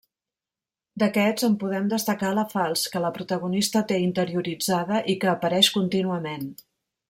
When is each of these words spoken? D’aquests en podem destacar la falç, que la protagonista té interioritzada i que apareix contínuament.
D’aquests 1.03 1.45
en 1.47 1.57
podem 1.63 1.91
destacar 1.91 2.31
la 2.39 2.47
falç, 2.55 2.87
que 2.95 3.03
la 3.05 3.13
protagonista 3.19 3.85
té 3.93 4.01
interioritzada 4.09 5.03
i 5.15 5.19
que 5.25 5.33
apareix 5.37 5.73
contínuament. 5.81 6.53